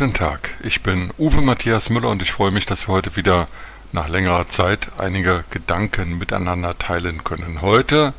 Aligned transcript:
Guten 0.00 0.14
Tag, 0.14 0.54
ich 0.62 0.82
bin 0.82 1.12
Uwe 1.18 1.42
Matthias 1.42 1.90
Müller 1.90 2.08
und 2.08 2.22
ich 2.22 2.32
freue 2.32 2.52
mich, 2.52 2.64
dass 2.64 2.88
wir 2.88 2.94
heute 2.94 3.16
wieder 3.16 3.48
nach 3.92 4.08
längerer 4.08 4.48
Zeit 4.48 4.88
einige 4.96 5.44
Gedanken 5.50 6.16
miteinander 6.16 6.78
teilen 6.78 7.22
können. 7.22 7.60
Heute 7.60 8.14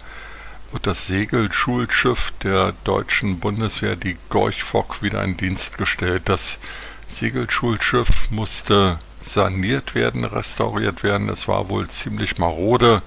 wird 0.71 0.85
das 0.85 1.07
Segelschulschiff 1.07 2.33
der 2.43 2.75
deutschen 2.83 3.39
Bundeswehr, 3.39 3.95
die 3.95 4.15
Gorch 4.29 4.61
Fock, 4.61 5.01
wieder 5.01 5.23
in 5.23 5.37
Dienst 5.37 5.79
gestellt. 5.79 6.21
Das 6.25 6.59
Segelschulschiff 7.07 8.29
musste 8.29 8.99
saniert 9.19 9.95
werden, 9.95 10.23
restauriert 10.23 11.01
werden. 11.01 11.29
Es 11.29 11.47
war 11.47 11.69
wohl 11.69 11.87
ziemlich 11.87 12.37
marode 12.37 13.01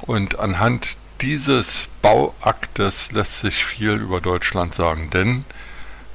und 0.00 0.40
anhand 0.40 0.96
dieses 1.20 1.86
Bauaktes 2.02 3.12
lässt 3.12 3.38
sich 3.38 3.64
viel 3.64 3.92
über 3.92 4.20
Deutschland 4.20 4.74
sagen, 4.74 5.10
denn 5.10 5.44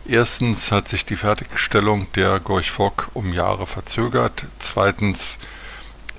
Erstens 0.10 0.72
hat 0.72 0.88
sich 0.88 1.06
die 1.06 1.16
Fertigstellung 1.16 2.08
der 2.14 2.40
Gorch 2.40 2.72
Fock 2.72 3.10
um 3.14 3.32
Jahre 3.32 3.68
verzögert. 3.68 4.46
Zweitens 4.58 5.38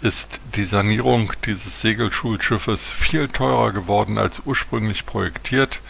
ist 0.01 0.39
die 0.55 0.65
Sanierung 0.65 1.33
dieses 1.45 1.81
Segelschulschiffes 1.81 2.89
viel 2.89 3.27
teurer 3.27 3.73
geworden 3.73 4.17
als 4.17 4.43
ursprünglich 4.47 5.07
projektiert. 5.07 5.81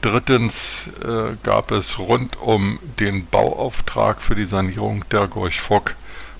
Drittens 0.00 0.88
äh, 1.04 1.36
gab 1.42 1.72
es 1.72 1.98
rund 1.98 2.40
um 2.40 2.78
den 2.98 3.26
Bauauftrag 3.26 4.22
für 4.22 4.34
die 4.34 4.46
Sanierung 4.46 5.04
der 5.10 5.26
Gorch 5.26 5.60
Fock 5.60 5.96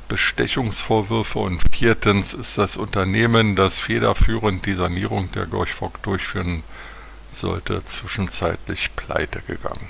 Bestechungsvorwürfe 0.09 1.41
und 1.41 1.61
viertens 1.75 2.33
ist 2.33 2.57
das 2.57 2.79
Unternehmen, 2.79 3.55
das 3.55 3.81
federführend 3.81 4.65
die 4.65 4.75
Sanierung 4.75 5.31
der 5.33 5.45
Gorch 5.45 5.75
Fock 5.75 6.03
durchführen 6.03 6.63
sollte, 7.29 7.85
zwischenzeitlich 7.85 8.97
pleite 8.97 9.43
gegangen. 9.47 9.89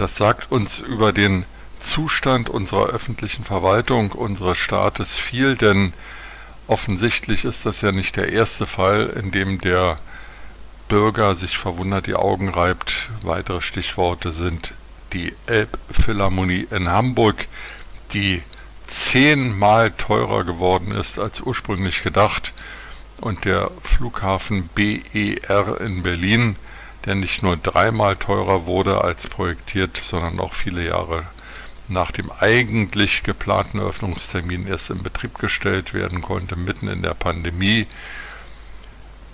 Das 0.00 0.16
sagt 0.16 0.50
uns 0.50 0.78
über 0.78 1.12
den 1.12 1.44
Zustand 1.78 2.48
unserer 2.48 2.86
öffentlichen 2.86 3.44
Verwaltung, 3.44 4.12
unseres 4.12 4.56
Staates 4.56 5.18
viel, 5.18 5.58
denn 5.58 5.92
offensichtlich 6.66 7.44
ist 7.44 7.66
das 7.66 7.82
ja 7.82 7.92
nicht 7.92 8.16
der 8.16 8.32
erste 8.32 8.64
Fall, 8.64 9.12
in 9.22 9.30
dem 9.30 9.60
der 9.60 9.98
Bürger 10.88 11.36
sich 11.36 11.58
verwundert 11.58 12.06
die 12.06 12.14
Augen 12.14 12.48
reibt. 12.48 13.10
Weitere 13.20 13.60
Stichworte 13.60 14.32
sind 14.32 14.72
die 15.12 15.34
Elbphilharmonie 15.44 16.66
in 16.70 16.88
Hamburg, 16.88 17.46
die 18.14 18.42
zehnmal 18.84 19.90
teurer 19.90 20.44
geworden 20.44 20.92
ist 20.92 21.18
als 21.18 21.42
ursprünglich 21.42 22.02
gedacht, 22.02 22.54
und 23.20 23.44
der 23.44 23.70
Flughafen 23.82 24.70
BER 24.74 25.78
in 25.82 26.02
Berlin, 26.02 26.56
der 27.04 27.14
nicht 27.14 27.42
nur 27.42 27.56
dreimal 27.56 28.16
teurer 28.16 28.66
wurde 28.66 29.02
als 29.02 29.28
projektiert, 29.28 29.96
sondern 29.96 30.40
auch 30.40 30.52
viele 30.52 30.86
Jahre 30.86 31.24
nach 31.88 32.12
dem 32.12 32.30
eigentlich 32.30 33.22
geplanten 33.22 33.80
Öffnungstermin 33.80 34.66
erst 34.66 34.90
in 34.90 35.02
Betrieb 35.02 35.38
gestellt 35.38 35.92
werden 35.92 36.22
konnte, 36.22 36.56
mitten 36.56 36.88
in 36.88 37.02
der 37.02 37.14
Pandemie. 37.14 37.86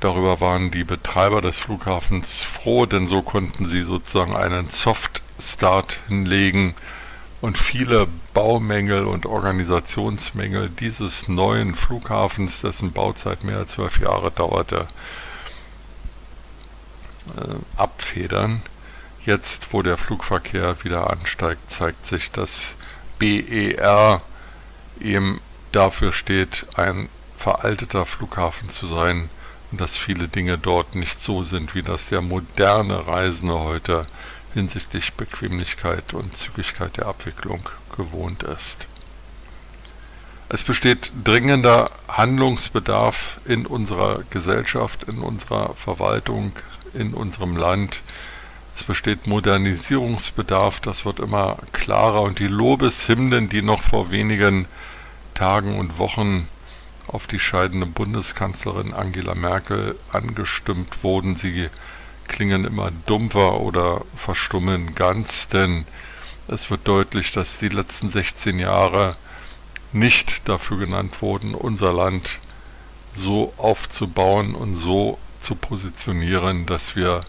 Darüber 0.01 0.41
waren 0.41 0.71
die 0.71 0.85
Betreiber 0.85 1.41
des 1.41 1.59
Flughafens 1.59 2.43
froh, 2.43 2.87
denn 2.87 3.07
so 3.07 3.23
konnten 3.23 3.67
sie 3.67 3.83
sozusagen 3.83 4.37
einen 4.37 4.69
Soft 4.69 5.23
Start 5.39 6.01
hinlegen 6.09 6.75
und 7.41 7.59
viele 7.59 8.09
Baumängel 8.33 9.05
und 9.05 9.27
Organisationsmängel 9.27 10.71
dieses 10.71 11.29
neuen 11.29 11.75
Flughafens, 11.75 12.63
dessen 12.63 12.93
Bauzeit 12.93 13.45
mehr 13.45 13.59
als 13.59 13.73
zwölf 13.73 14.01
Jahre 14.01 14.31
dauerte, 14.31 14.87
äh, 17.37 17.81
abfedern. 17.81 18.63
Jetzt, 19.25 19.73
wo 19.73 19.83
der 19.83 19.97
Flugverkehr 19.97 20.85
wieder 20.85 21.11
ansteigt, 21.11 21.71
zeigt 21.71 22.07
sich, 22.07 22.31
dass 22.31 22.75
BER 23.19 24.23
eben 25.01 25.41
dafür 25.73 26.13
steht, 26.13 26.67
ein 26.77 27.09
veralteter 27.37 28.07
Flughafen 28.07 28.69
zu 28.69 28.87
sein 28.87 29.29
und 29.71 29.81
dass 29.81 29.97
viele 29.97 30.29
Dinge 30.29 30.59
dort 30.59 30.95
nicht 30.95 31.21
so 31.21 31.43
sind, 31.43 31.75
wie 31.75 31.83
das 31.83 32.09
der 32.09 32.21
moderne 32.21 33.07
Reisende 33.07 33.59
heute 33.59 34.07
hinsichtlich 34.55 35.13
Bequemlichkeit 35.15 36.15
und 36.15 36.37
Zügigkeit 36.37 36.97
der 36.97 37.07
Abwicklung 37.07 37.69
gewohnt 37.95 38.43
ist. 38.43 38.87
Es 40.49 40.63
besteht 40.63 41.13
dringender 41.25 41.91
Handlungsbedarf 42.09 43.41
in 43.45 43.67
unserer 43.67 44.23
Gesellschaft, 44.31 45.05
in 45.05 45.19
unserer 45.19 45.75
Verwaltung, 45.75 46.53
in 46.97 47.15
unserem 47.15 47.57
Land. 47.57 48.03
Es 48.75 48.83
besteht 48.83 49.27
Modernisierungsbedarf, 49.27 50.81
das 50.81 51.05
wird 51.05 51.21
immer 51.21 51.59
klarer 51.73 52.23
und 52.23 52.39
die 52.39 52.49
Lobeshymnen, 52.49 53.49
die 53.49 53.63
noch 53.63 53.83
vor 53.83 54.11
wenigen 54.11 54.67
Tagen 55.35 55.79
und 55.79 55.99
Wochen 55.99 56.49
auf 57.07 57.27
die 57.27 57.39
scheidende 57.39 57.87
Bundeskanzlerin 57.87 58.93
Angela 58.93 59.35
Merkel 59.35 59.97
angestimmt 60.13 61.03
wurden, 61.03 61.37
sie 61.37 61.69
klingen 62.27 62.65
immer 62.65 62.91
dumpfer 63.07 63.61
oder 63.61 64.03
verstummen 64.17 64.95
ganz, 64.95 65.49
denn 65.49 65.87
es 66.49 66.71
wird 66.71 66.87
deutlich, 66.87 67.33
dass 67.33 67.59
die 67.59 67.69
letzten 67.69 68.09
16 68.09 68.59
Jahre 68.59 69.17
nicht 69.93 70.49
dafür 70.49 70.79
genannt 70.79 71.23
wurden, 71.23 71.55
unser 71.55 71.93
Land 71.93 72.41
so 73.13 73.53
aufzubauen 73.57 74.55
und 74.55 74.75
so 74.75 75.19
zu 75.41 75.55
positionieren, 75.55 76.67
dass 76.67 76.97
wir 76.97 77.21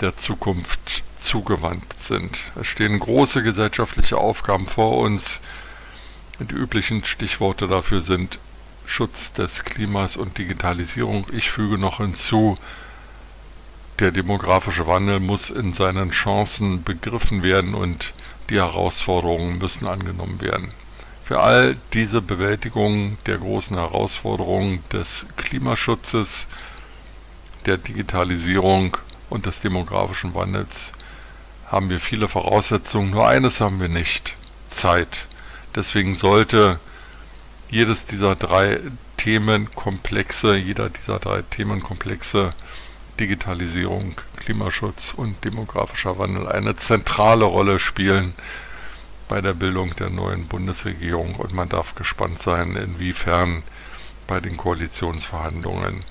der 0.00 0.16
Zukunft 0.16 1.02
zugewandt 1.16 1.98
sind. 1.98 2.52
Es 2.60 2.66
stehen 2.66 2.98
große 2.98 3.42
gesellschaftliche 3.42 4.18
Aufgaben 4.18 4.66
vor 4.66 4.98
uns. 4.98 5.40
Die 6.38 6.54
üblichen 6.54 7.04
Stichworte 7.04 7.68
dafür 7.68 8.00
sind 8.00 8.38
Schutz 8.86 9.32
des 9.32 9.64
Klimas 9.64 10.16
und 10.16 10.36
Digitalisierung. 10.36 11.26
Ich 11.32 11.50
füge 11.50 11.78
noch 11.78 11.98
hinzu, 11.98 12.56
der 14.00 14.10
demografische 14.10 14.86
Wandel 14.86 15.20
muss 15.20 15.50
in 15.50 15.72
seinen 15.72 16.10
Chancen 16.10 16.82
begriffen 16.82 17.42
werden 17.42 17.74
und 17.74 18.12
die 18.50 18.56
Herausforderungen 18.56 19.58
müssen 19.58 19.86
angenommen 19.86 20.40
werden. 20.40 20.72
Für 21.24 21.40
all 21.40 21.76
diese 21.94 22.20
Bewältigung 22.20 23.16
der 23.24 23.38
großen 23.38 23.76
Herausforderungen 23.76 24.82
des 24.92 25.26
Klimaschutzes, 25.36 26.48
der 27.66 27.78
Digitalisierung 27.78 28.96
und 29.30 29.46
des 29.46 29.60
demografischen 29.60 30.34
Wandels 30.34 30.92
haben 31.66 31.90
wir 31.90 32.00
viele 32.00 32.28
Voraussetzungen, 32.28 33.10
nur 33.10 33.26
eines 33.26 33.60
haben 33.60 33.80
wir 33.80 33.88
nicht, 33.88 34.36
Zeit. 34.68 35.26
Deswegen 35.74 36.14
sollte 36.14 36.78
jedes 37.68 38.06
dieser 38.06 38.36
drei 38.36 38.80
Themenkomplexe, 39.16 40.54
jeder 40.56 40.90
dieser 40.90 41.18
drei 41.18 41.42
Themenkomplexe 41.42 42.52
Digitalisierung, 43.18 44.16
Klimaschutz 44.36 45.14
und 45.16 45.44
demografischer 45.44 46.18
Wandel 46.18 46.48
eine 46.48 46.76
zentrale 46.76 47.44
Rolle 47.44 47.78
spielen 47.78 48.34
bei 49.28 49.40
der 49.40 49.54
Bildung 49.54 49.96
der 49.96 50.10
neuen 50.10 50.46
Bundesregierung 50.46 51.36
und 51.36 51.52
man 51.54 51.68
darf 51.68 51.94
gespannt 51.94 52.40
sein, 52.40 52.76
inwiefern 52.76 53.62
bei 54.26 54.40
den 54.40 54.56
Koalitionsverhandlungen 54.56 56.04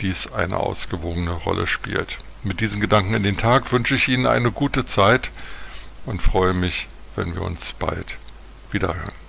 dies 0.00 0.32
eine 0.32 0.58
ausgewogene 0.58 1.32
Rolle 1.32 1.66
spielt. 1.66 2.18
Mit 2.42 2.60
diesen 2.60 2.80
Gedanken 2.80 3.14
in 3.14 3.22
den 3.22 3.36
Tag 3.36 3.72
wünsche 3.72 3.96
ich 3.96 4.08
Ihnen 4.08 4.26
eine 4.26 4.52
gute 4.52 4.84
Zeit 4.84 5.32
und 6.04 6.22
freue 6.22 6.54
mich, 6.54 6.88
wenn 7.16 7.34
wir 7.34 7.42
uns 7.42 7.72
bald 7.72 8.18
wiederhören. 8.70 9.25